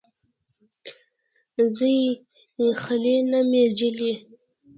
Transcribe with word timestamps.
ځي 1.75 1.95
خلې 2.81 3.15
نه 3.31 3.39
مې 3.49 3.63
جلۍ 3.77 4.13